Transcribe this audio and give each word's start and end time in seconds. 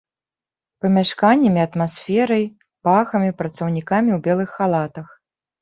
Памяшканнямі, 0.85 1.59
атмасферай, 1.67 2.45
пахамі, 2.89 3.29
працаўнікамі 3.43 4.11
ў 4.17 4.23
белых 4.31 4.49
халатах. 4.57 5.07